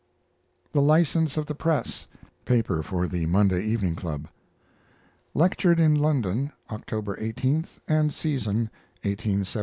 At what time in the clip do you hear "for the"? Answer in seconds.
2.81-3.27